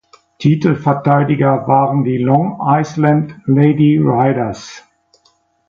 Titelverteidiger 0.39 1.67
waren 1.67 2.03
die 2.03 2.17
Long 2.17 2.57
Island 2.59 3.35
Lady 3.45 3.99
Riders. 4.01 4.83